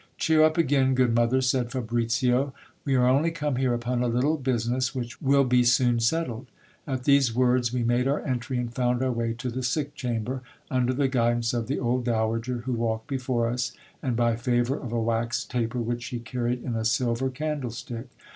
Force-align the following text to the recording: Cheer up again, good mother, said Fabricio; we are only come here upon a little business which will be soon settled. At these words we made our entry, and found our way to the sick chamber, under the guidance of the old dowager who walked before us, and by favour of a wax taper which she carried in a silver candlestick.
Cheer 0.17 0.41
up 0.43 0.57
again, 0.57 0.95
good 0.95 1.13
mother, 1.13 1.41
said 1.41 1.69
Fabricio; 1.69 2.53
we 2.85 2.95
are 2.95 3.05
only 3.07 3.29
come 3.29 3.57
here 3.57 3.75
upon 3.75 4.01
a 4.01 4.07
little 4.07 4.35
business 4.35 4.95
which 4.95 5.21
will 5.21 5.43
be 5.43 5.63
soon 5.63 5.99
settled. 5.99 6.47
At 6.87 7.03
these 7.03 7.35
words 7.35 7.71
we 7.71 7.83
made 7.83 8.07
our 8.07 8.19
entry, 8.21 8.57
and 8.57 8.73
found 8.73 9.03
our 9.03 9.11
way 9.11 9.33
to 9.35 9.51
the 9.51 9.61
sick 9.61 9.93
chamber, 9.93 10.41
under 10.71 10.91
the 10.95 11.07
guidance 11.07 11.53
of 11.53 11.67
the 11.67 11.77
old 11.77 12.03
dowager 12.05 12.61
who 12.65 12.73
walked 12.73 13.05
before 13.09 13.47
us, 13.47 13.73
and 14.01 14.15
by 14.15 14.35
favour 14.35 14.75
of 14.75 14.91
a 14.91 14.99
wax 14.99 15.45
taper 15.45 15.77
which 15.77 16.01
she 16.01 16.17
carried 16.17 16.63
in 16.63 16.73
a 16.75 16.83
silver 16.83 17.29
candlestick. 17.29 18.07